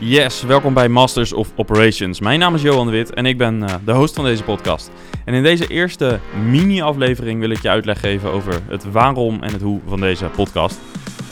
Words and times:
Yes, 0.00 0.42
welkom 0.42 0.74
bij 0.74 0.88
Masters 0.88 1.32
of 1.32 1.52
Operations. 1.54 2.20
Mijn 2.20 2.38
naam 2.38 2.54
is 2.54 2.62
Johan 2.62 2.86
de 2.86 2.92
Wit 2.92 3.14
en 3.14 3.26
ik 3.26 3.38
ben 3.38 3.62
uh, 3.62 3.74
de 3.84 3.92
host 3.92 4.14
van 4.14 4.24
deze 4.24 4.42
podcast. 4.42 4.90
En 5.24 5.34
in 5.34 5.42
deze 5.42 5.66
eerste 5.66 6.18
mini-aflevering 6.50 7.40
wil 7.40 7.50
ik 7.50 7.62
je 7.62 7.68
uitleg 7.68 8.00
geven 8.00 8.30
over 8.30 8.60
het 8.68 8.90
waarom 8.90 9.42
en 9.42 9.52
het 9.52 9.62
hoe 9.62 9.80
van 9.86 10.00
deze 10.00 10.24
podcast. 10.24 10.78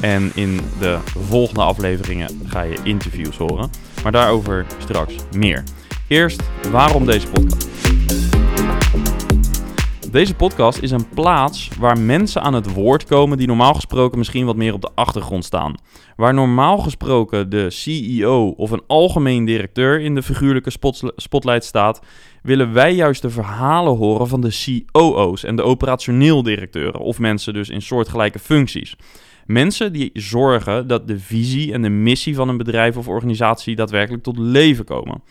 En 0.01 0.31
in 0.35 0.61
de 0.79 0.99
volgende 1.19 1.63
afleveringen 1.63 2.41
ga 2.47 2.63
je 2.63 2.77
interviews 2.83 3.37
horen, 3.37 3.71
maar 4.03 4.13
daarover 4.13 4.67
straks 4.79 5.15
meer. 5.37 5.63
Eerst, 6.09 6.43
waarom 6.71 7.07
deze 7.07 7.29
podcast? 7.29 7.64
Deze 10.15 10.35
podcast 10.35 10.79
is 10.79 10.91
een 10.91 11.09
plaats 11.09 11.71
waar 11.79 11.99
mensen 11.99 12.43
aan 12.43 12.55
het 12.55 12.73
woord 12.73 13.05
komen 13.05 13.39
die 13.39 13.47
normaal 13.47 13.75
gesproken 13.75 14.19
misschien 14.19 14.47
wat 14.47 14.57
meer 14.57 14.73
op 14.73 14.81
de 14.81 14.91
achtergrond 14.95 15.45
staan. 15.45 15.75
Waar 16.17 16.35
normaal 16.35 16.79
gesproken 16.79 17.51
de 17.51 17.71
CEO 17.71 18.49
of 18.49 18.71
een 18.71 18.83
algemeen 18.87 19.45
directeur 19.45 20.01
in 20.01 20.15
de 20.15 20.23
figuurlijke 20.23 20.71
spotlight 21.17 21.65
staat, 21.65 22.01
willen 22.43 22.73
wij 22.73 22.95
juist 22.95 23.23
de 23.23 23.31
verhalen 23.31 23.97
horen 23.97 24.29
van 24.29 24.41
de 24.41 24.85
COO's 24.93 25.45
en 25.45 25.57
de 25.57 25.63
operationeel 25.63 26.43
directeuren 26.43 27.01
of 27.01 27.19
mensen 27.19 27.55
dus 27.55 27.69
in 27.69 27.83
soortgelijke 27.83 28.39
functies. 28.39 28.97
Mensen 29.47 29.93
die 29.93 30.11
zorgen 30.13 30.87
dat 30.87 31.09
de 31.09 31.19
visie 31.19 31.73
en 31.73 31.83
de 31.83 31.89
missie 31.89 32.35
van 32.35 32.49
een 32.49 32.57
bedrijf 32.57 32.97
of 32.97 33.09
organisatie 33.09 33.77
daadwerkelijk 33.77 34.23
tot 34.23 34.39
leven 34.39 34.85
komen. 34.85 35.23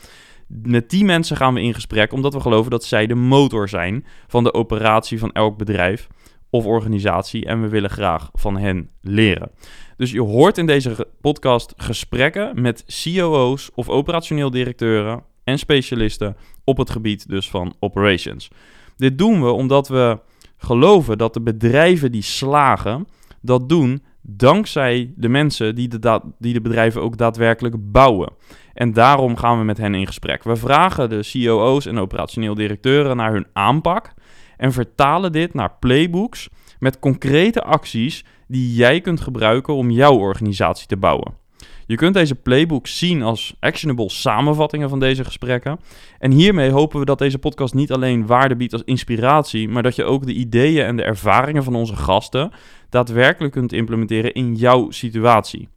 Met 0.61 0.89
die 0.89 1.05
mensen 1.05 1.37
gaan 1.37 1.53
we 1.53 1.61
in 1.61 1.73
gesprek 1.73 2.13
omdat 2.13 2.33
we 2.33 2.39
geloven 2.39 2.71
dat 2.71 2.83
zij 2.83 3.07
de 3.07 3.15
motor 3.15 3.69
zijn 3.69 4.05
van 4.27 4.43
de 4.43 4.53
operatie 4.53 5.19
van 5.19 5.31
elk 5.31 5.57
bedrijf 5.57 6.07
of 6.49 6.65
organisatie 6.65 7.45
en 7.45 7.61
we 7.61 7.67
willen 7.67 7.89
graag 7.89 8.29
van 8.33 8.57
hen 8.57 8.89
leren. 9.01 9.51
Dus 9.97 10.11
je 10.11 10.21
hoort 10.21 10.57
in 10.57 10.65
deze 10.65 11.07
podcast 11.21 11.73
gesprekken 11.77 12.61
met 12.61 13.03
COO's 13.03 13.71
of 13.75 13.89
operationeel 13.89 14.49
directeuren 14.49 15.23
en 15.43 15.59
specialisten 15.59 16.37
op 16.63 16.77
het 16.77 16.89
gebied 16.89 17.29
dus 17.29 17.49
van 17.49 17.75
operations. 17.79 18.49
Dit 18.97 19.17
doen 19.17 19.43
we 19.43 19.51
omdat 19.51 19.87
we 19.87 20.19
geloven 20.57 21.17
dat 21.17 21.33
de 21.33 21.41
bedrijven 21.41 22.11
die 22.11 22.21
slagen 22.21 23.07
dat 23.41 23.69
doen 23.69 24.03
dankzij 24.23 25.13
de 25.15 25.29
mensen 25.29 25.75
die 25.75 25.87
de, 25.87 26.21
die 26.39 26.53
de 26.53 26.61
bedrijven 26.61 27.01
ook 27.01 27.17
daadwerkelijk 27.17 27.75
bouwen. 27.91 28.33
En 28.73 28.93
daarom 28.93 29.35
gaan 29.35 29.57
we 29.57 29.63
met 29.63 29.77
hen 29.77 29.95
in 29.95 30.07
gesprek. 30.07 30.43
We 30.43 30.55
vragen 30.55 31.09
de 31.09 31.29
COO's 31.31 31.85
en 31.85 31.97
operationeel 31.97 32.55
directeuren 32.55 33.17
naar 33.17 33.31
hun 33.31 33.47
aanpak 33.53 34.13
en 34.57 34.71
vertalen 34.71 35.31
dit 35.31 35.53
naar 35.53 35.75
playbooks 35.79 36.49
met 36.79 36.99
concrete 36.99 37.63
acties 37.63 38.25
die 38.47 38.75
jij 38.75 39.01
kunt 39.01 39.21
gebruiken 39.21 39.73
om 39.73 39.91
jouw 39.91 40.17
organisatie 40.17 40.87
te 40.87 40.97
bouwen. 40.97 41.41
Je 41.85 41.95
kunt 41.95 42.13
deze 42.13 42.35
playbooks 42.35 42.97
zien 42.97 43.21
als 43.21 43.55
actionable 43.59 44.09
samenvattingen 44.09 44.89
van 44.89 44.99
deze 44.99 45.23
gesprekken. 45.23 45.79
En 46.19 46.31
hiermee 46.31 46.71
hopen 46.71 46.99
we 46.99 47.05
dat 47.05 47.17
deze 47.17 47.39
podcast 47.39 47.73
niet 47.73 47.91
alleen 47.91 48.25
waarde 48.25 48.55
biedt 48.55 48.73
als 48.73 48.83
inspiratie, 48.83 49.69
maar 49.69 49.83
dat 49.83 49.95
je 49.95 50.03
ook 50.03 50.25
de 50.25 50.33
ideeën 50.33 50.85
en 50.85 50.95
de 50.95 51.03
ervaringen 51.03 51.63
van 51.63 51.75
onze 51.75 51.95
gasten 51.95 52.51
daadwerkelijk 52.93 53.53
kunt 53.53 53.73
implementeren 53.73 54.33
in 54.33 54.55
jouw 54.55 54.91
situatie. 54.91 55.69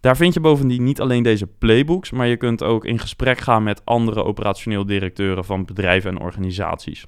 Daar 0.00 0.16
vind 0.16 0.34
je 0.34 0.40
bovendien 0.40 0.84
niet 0.84 1.00
alleen 1.00 1.22
deze 1.22 1.46
playbooks, 1.46 2.10
maar 2.10 2.26
je 2.26 2.36
kunt 2.36 2.62
ook 2.62 2.84
in 2.84 2.98
gesprek 2.98 3.38
gaan 3.38 3.62
met 3.62 3.84
andere 3.84 4.24
operationeel 4.24 4.86
directeuren 4.86 5.44
van 5.44 5.64
bedrijven 5.64 6.10
en 6.10 6.20
organisaties. 6.20 7.06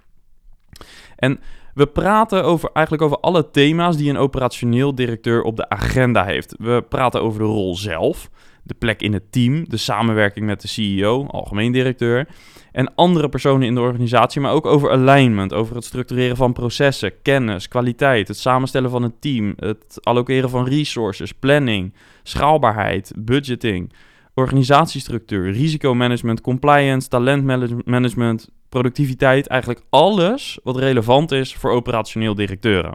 En 1.17 1.41
we 1.75 1.87
praten 1.87 2.45
over, 2.45 2.71
eigenlijk 2.73 3.07
over 3.07 3.21
alle 3.21 3.51
thema's 3.51 3.97
die 3.97 4.11
een 4.11 4.17
operationeel 4.17 4.95
directeur 4.95 5.43
op 5.43 5.57
de 5.57 5.69
agenda 5.69 6.25
heeft. 6.25 6.55
We 6.59 6.85
praten 6.89 7.23
over 7.23 7.39
de 7.39 7.47
rol 7.47 7.77
zelf, 7.77 8.31
de 8.63 8.75
plek 8.75 9.03
in 9.03 9.13
het 9.13 9.33
team, 9.33 9.69
de 9.69 9.77
samenwerking 9.77 10.47
met 10.47 10.61
de 10.61 10.69
CEO, 10.69 11.27
algemeen 11.27 11.73
directeur, 11.73 12.29
en 12.73 12.95
andere 12.95 13.29
personen 13.29 13.67
in 13.67 13.75
de 13.75 13.81
organisatie, 13.81 14.41
maar 14.41 14.53
ook 14.53 14.67
over 14.67 14.91
alignment, 14.91 15.53
over 15.53 15.75
het 15.75 15.85
structureren 15.85 16.37
van 16.37 16.53
processen, 16.53 17.13
kennis, 17.23 17.69
kwaliteit, 17.69 18.29
het 18.29 18.39
samenstellen 18.39 18.91
van 18.91 19.03
een 19.03 19.19
team, 19.21 19.53
het 19.57 19.99
allokeren 20.01 20.51
van 20.51 20.65
resources, 20.65 21.33
planning, 21.33 21.95
schaalbaarheid, 22.23 23.13
budgeting, 23.17 23.93
organisatiestructuur, 24.35 25.51
risicomanagement, 25.51 26.41
compliance, 26.41 27.09
talentmanagement, 27.09 28.49
productiviteit, 28.73 29.47
eigenlijk 29.47 29.83
alles 29.91 30.59
wat 30.63 30.77
relevant 30.77 31.33
is 31.33 31.55
voor 31.55 31.71
operationeel 31.71 32.35
directeuren. 32.35 32.95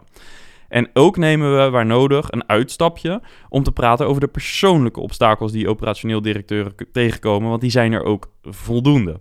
En 0.68 0.90
ook 0.92 1.16
nemen 1.16 1.56
we 1.56 1.70
waar 1.70 1.86
nodig 1.86 2.30
een 2.30 2.48
uitstapje 2.48 3.20
om 3.48 3.62
te 3.62 3.72
praten 3.72 4.06
over 4.06 4.20
de 4.20 4.28
persoonlijke 4.28 5.00
obstakels 5.00 5.52
die 5.52 5.68
operationeel 5.68 6.22
directeuren 6.22 6.74
tegenkomen, 6.92 7.48
want 7.48 7.60
die 7.60 7.70
zijn 7.70 7.92
er 7.92 8.02
ook 8.02 8.30
voldoende. 8.42 9.20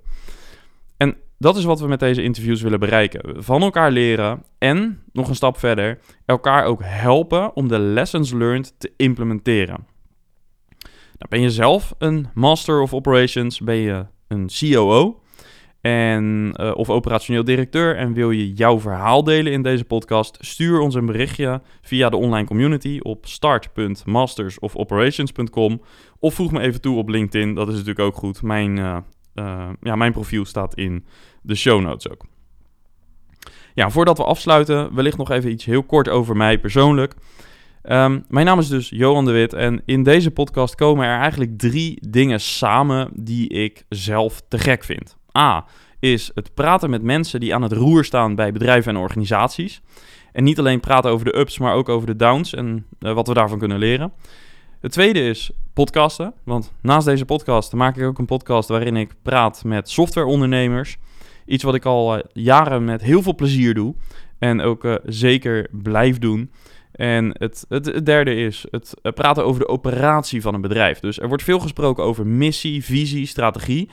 En 0.98 1.16
dat 1.38 1.58
is 1.58 1.64
wat 1.64 1.80
we 1.80 1.88
met 1.88 2.00
deze 2.00 2.24
interviews 2.24 2.62
willen 2.62 2.80
bereiken. 2.80 3.44
Van 3.44 3.62
elkaar 3.62 3.92
leren 3.92 4.44
en, 4.58 5.04
nog 5.12 5.30
een 5.30 5.36
stap 5.36 5.58
verder, 5.58 6.00
elkaar 6.26 6.66
ook 6.66 6.82
helpen 6.84 7.56
om 7.56 7.68
de 7.68 7.80
lessons 7.80 8.32
learned 8.32 8.74
te 8.78 8.94
implementeren. 8.96 9.86
Nou, 11.18 11.30
ben 11.30 11.42
je 11.42 11.52
zelf 11.52 11.94
een 11.98 12.28
Master 12.34 12.82
of 12.82 12.94
Operations, 12.94 13.60
ben 13.60 13.76
je 13.76 14.06
een 14.28 14.50
COO 14.60 15.20
en, 15.88 16.54
uh, 16.62 16.72
of 16.76 16.90
operationeel 16.90 17.44
directeur 17.44 17.96
en 17.96 18.14
wil 18.14 18.32
je 18.32 18.54
jouw 18.54 18.80
verhaal 18.80 19.24
delen 19.24 19.52
in 19.52 19.62
deze 19.62 19.84
podcast, 19.84 20.38
stuur 20.40 20.80
ons 20.80 20.96
een 20.96 21.06
berichtje 21.06 21.62
via 21.82 22.10
de 22.10 22.18
online 22.18 22.48
community 22.48 23.00
op 23.02 23.26
start.mastersofoperations.com 23.26 25.82
of 26.20 26.34
voeg 26.34 26.52
me 26.52 26.60
even 26.60 26.82
toe 26.82 26.98
op 26.98 27.10
LinkedIn, 27.10 27.56
dat 27.56 27.68
is 27.68 27.74
natuurlijk 27.74 28.00
ook 28.00 28.16
goed. 28.16 28.42
Mijn, 28.42 28.78
uh, 28.78 28.98
uh, 29.36 29.70
ja, 29.82 29.96
mijn 29.96 30.12
profiel 30.12 30.46
staat 30.46 30.76
in 30.76 31.06
de 31.42 31.56
show 31.56 31.82
notes 31.82 32.12
ook. 32.12 32.26
Ja, 33.74 33.90
voordat 33.90 34.18
we 34.18 34.24
afsluiten, 34.24 34.96
wellicht 34.96 35.18
nog 35.18 35.32
even 35.32 35.52
iets 35.52 35.66
heel 35.66 35.84
kort 35.84 36.10
over 36.10 36.36
mij 36.36 36.60
persoonlijk. 36.60 37.14
Um, 37.84 38.26
mijn 38.28 38.46
naam 38.46 38.60
is 38.60 38.68
dus 38.68 38.90
Johan 38.90 39.26
de 39.26 39.32
Wit 39.32 39.54
en 39.54 39.82
in 39.86 40.04
deze 40.04 40.32
podcast 40.32 40.76
komen 40.76 41.06
er 41.06 41.20
eigenlijk 41.20 41.58
drie 41.58 42.08
dingen 42.10 42.40
samen 42.40 43.10
die 43.14 43.50
ik 43.50 43.86
zelf 43.90 44.42
te 44.48 44.58
gek 44.58 44.84
vind. 44.84 45.18
A 45.38 45.66
is 46.00 46.32
het 46.34 46.54
praten 46.54 46.90
met 46.90 47.02
mensen 47.02 47.40
die 47.40 47.56
aan 47.56 47.62
het 47.62 47.72
roer 47.72 48.06
staan 48.06 48.36
bij 48.36 48.52
bedrijven 48.52 48.96
en 48.96 49.02
organisaties. 49.02 49.82
En 50.32 50.44
niet 50.44 50.60
alleen 50.60 50.80
praten 50.80 51.12
over 51.12 51.26
de 51.26 51.38
ups, 51.38 51.58
maar 51.58 51.74
ook 51.74 51.90
over 51.90 52.08
de 52.08 52.16
downs 52.16 52.54
en 52.54 52.86
uh, 53.00 53.14
wat 53.14 53.28
we 53.28 53.34
daarvan 53.34 53.60
kunnen 53.60 53.78
leren. 53.78 54.14
Het 54.80 54.92
tweede 54.92 55.20
is 55.20 55.52
podcasten. 55.74 56.34
Want 56.44 56.74
naast 56.82 57.06
deze 57.06 57.26
podcast 57.26 57.74
maak 57.74 57.98
ik 57.98 58.04
ook 58.04 58.20
een 58.20 58.26
podcast 58.26 58.70
waarin 58.70 58.96
ik 58.96 59.14
praat 59.22 59.64
met 59.64 59.90
softwareondernemers. 59.90 60.98
Iets 61.46 61.64
wat 61.64 61.76
ik 61.76 61.86
al 61.86 62.18
uh, 62.18 62.24
jaren 62.34 62.86
met 62.86 63.02
heel 63.02 63.22
veel 63.22 63.36
plezier 63.36 63.74
doe. 63.74 63.96
En 64.40 64.62
ook 64.62 64.84
uh, 64.84 64.96
zeker 65.06 65.68
blijf 65.72 66.20
doen. 66.20 66.52
En 66.92 67.32
het, 67.38 67.66
het, 67.70 68.06
derde 68.06 68.36
is 68.36 68.66
het 68.72 68.94
praten 69.14 69.46
over 69.46 69.60
de 69.60 69.68
operatie 69.68 70.42
van 70.42 70.54
een 70.54 70.62
bedrijf. 70.62 71.00
Dus 71.00 71.20
er 71.20 71.28
wordt 71.28 71.44
veel 71.44 71.60
gesproken 71.60 72.04
over 72.04 72.28
missie, 72.28 72.84
visie, 72.84 73.26
strategie 73.26 73.90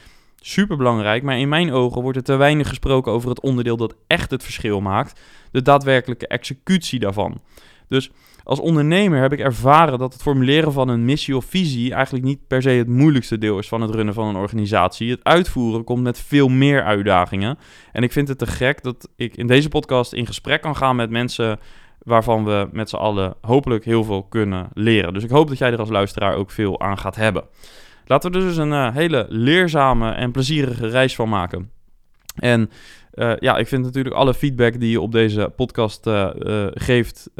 super 0.46 0.76
belangrijk. 0.76 1.22
Maar 1.22 1.38
in 1.38 1.48
mijn 1.48 1.72
ogen 1.72 2.02
wordt 2.02 2.16
er 2.16 2.24
te 2.24 2.36
weinig 2.36 2.68
gesproken 2.68 3.12
over 3.12 3.28
het 3.28 3.40
onderdeel 3.40 3.76
dat 3.76 3.96
echt 4.06 4.30
het 4.30 4.42
verschil 4.42 4.80
maakt: 4.80 5.20
de 5.50 5.62
daadwerkelijke 5.62 6.26
executie 6.26 6.98
daarvan. 6.98 7.40
Dus 7.88 8.10
als 8.44 8.60
ondernemer 8.60 9.20
heb 9.20 9.32
ik 9.32 9.38
ervaren 9.38 9.98
dat 9.98 10.12
het 10.12 10.22
formuleren 10.22 10.72
van 10.72 10.88
een 10.88 11.04
missie 11.04 11.36
of 11.36 11.44
visie 11.44 11.94
eigenlijk 11.94 12.24
niet 12.24 12.46
per 12.46 12.62
se 12.62 12.68
het 12.68 12.88
moeilijkste 12.88 13.38
deel 13.38 13.58
is 13.58 13.68
van 13.68 13.80
het 13.80 13.94
runnen 13.94 14.14
van 14.14 14.26
een 14.26 14.36
organisatie. 14.36 15.10
Het 15.10 15.24
uitvoeren 15.24 15.84
komt 15.84 16.02
met 16.02 16.20
veel 16.20 16.48
meer 16.48 16.82
uitdagingen. 16.82 17.58
En 17.92 18.02
ik 18.02 18.12
vind 18.12 18.28
het 18.28 18.38
te 18.38 18.46
gek 18.46 18.82
dat 18.82 19.08
ik 19.16 19.36
in 19.36 19.46
deze 19.46 19.68
podcast 19.68 20.12
in 20.12 20.26
gesprek 20.26 20.62
kan 20.62 20.76
gaan 20.76 20.96
met 20.96 21.10
mensen 21.10 21.58
waarvan 22.02 22.44
we 22.44 22.68
met 22.72 22.88
z'n 22.88 22.96
allen 22.96 23.34
hopelijk 23.40 23.84
heel 23.84 24.04
veel 24.04 24.22
kunnen 24.22 24.68
leren. 24.74 25.14
Dus 25.14 25.24
ik 25.24 25.30
hoop 25.30 25.48
dat 25.48 25.58
jij 25.58 25.72
er 25.72 25.78
als 25.78 25.88
luisteraar 25.88 26.34
ook 26.34 26.50
veel 26.50 26.80
aan 26.80 26.98
gaat 26.98 27.16
hebben. 27.16 27.44
Laten 28.04 28.32
we 28.32 28.38
er 28.38 28.44
dus 28.44 28.56
een 28.56 28.72
uh, 28.72 28.94
hele 28.94 29.26
leerzame 29.28 30.10
en 30.10 30.32
plezierige 30.32 30.86
reis 30.86 31.14
van 31.14 31.28
maken. 31.28 31.70
En 32.34 32.70
uh, 33.14 33.32
ja, 33.38 33.56
ik 33.56 33.68
vind 33.68 33.84
natuurlijk 33.84 34.14
alle 34.14 34.34
feedback 34.34 34.80
die 34.80 34.90
je 34.90 35.00
op 35.00 35.12
deze 35.12 35.52
podcast 35.56 36.06
uh, 36.06 36.30
geeft 36.70 37.30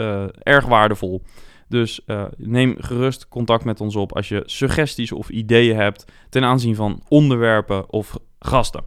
erg 0.42 0.66
waardevol. 0.66 1.22
Dus 1.68 2.00
neem 2.36 2.74
gerust 2.78 3.28
contact 3.28 3.64
met 3.64 3.80
ons 3.80 3.96
op 3.96 4.16
als 4.16 4.28
je 4.28 4.42
suggesties 4.46 5.12
of 5.12 5.28
ideeën 5.28 5.76
hebt 5.76 6.04
ten 6.28 6.44
aanzien 6.44 6.74
van 6.74 7.02
onderwerpen 7.08 7.90
of 7.92 8.18
gasten. 8.38 8.84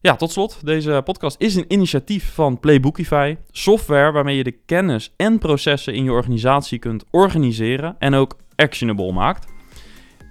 Ja, 0.00 0.16
tot 0.16 0.30
slot, 0.32 0.66
deze 0.66 1.00
podcast 1.04 1.40
is 1.40 1.54
een 1.54 1.72
initiatief 1.72 2.34
van 2.34 2.60
Playbookify, 2.60 3.36
software 3.50 4.12
waarmee 4.12 4.36
je 4.36 4.44
de 4.44 4.58
kennis 4.66 5.12
en 5.16 5.38
processen 5.38 5.94
in 5.94 6.04
je 6.04 6.12
organisatie 6.12 6.78
kunt 6.78 7.04
organiseren 7.10 7.96
en 7.98 8.14
ook 8.14 8.36
actionable 8.56 9.12
maakt. 9.12 9.52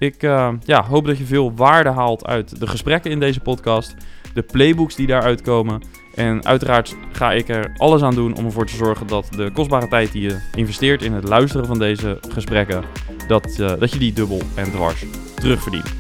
Ik 0.02 0.24
uh, 0.24 0.50
ja, 0.64 0.84
hoop 0.84 1.06
dat 1.06 1.18
je 1.18 1.24
veel 1.24 1.54
waarde 1.56 1.90
haalt 1.90 2.26
uit 2.26 2.60
de 2.60 2.68
gesprekken 2.68 3.12
in 3.12 3.20
deze 3.20 3.40
podcast, 3.40 3.96
de 4.34 4.42
playbooks 4.42 4.96
die 4.96 5.08
daaruit 5.08 5.42
komen. 5.42 5.82
En 6.16 6.46
uiteraard 6.46 6.96
ga 7.12 7.32
ik 7.32 7.50
er 7.50 7.74
alles 7.78 8.02
aan 8.02 8.16
doen 8.16 8.36
om 8.36 8.46
ervoor 8.46 8.66
te 8.66 8.76
zorgen 8.76 9.08
dat 9.08 9.28
de 9.36 9.52
kostbare 9.54 9.88
tijd 9.88 10.12
die 10.12 10.22
je 10.22 10.40
investeert 10.56 11.02
in 11.02 11.14
het 11.14 11.28
luisteren 11.28 11.66
van 11.66 11.80
deze 11.80 12.20
gesprekken, 12.30 12.84
dat, 13.28 13.58
uh, 13.60 13.72
dat 13.80 13.92
je 13.92 14.00
die 14.00 14.14
dubbel 14.14 14.42
en 14.56 14.72
dwars 14.72 15.06
terugverdient. 15.36 15.94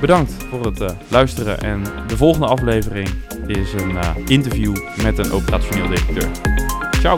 Bedankt 0.00 0.32
voor 0.32 0.64
het 0.64 0.80
uh, 0.80 0.88
luisteren 1.08 1.60
en 1.60 1.82
de 2.06 2.16
volgende 2.16 2.46
aflevering 2.46 3.08
is 3.46 3.72
een 3.72 3.98
interview 4.26 4.76
met 5.02 5.18
een 5.18 5.32
operationeel 5.32 5.88
directeur. 5.88 6.30
Ciao! 6.90 7.16